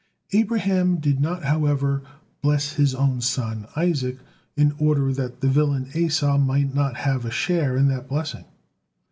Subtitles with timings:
[0.33, 2.01] Abraham did not, however,
[2.41, 4.17] bless his own son Isaac,
[4.57, 8.45] in order that the villain Esau might not have a share in that blessing.